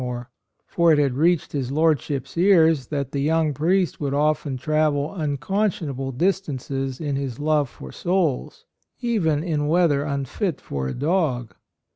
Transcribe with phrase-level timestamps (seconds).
[0.01, 0.31] 73 more;
[0.65, 5.37] for it had reached his Lordship's ears that the young priest would often travel un
[5.37, 8.65] conscionable distances in his love for souls,
[8.99, 11.53] even "in weather unfit for a dog."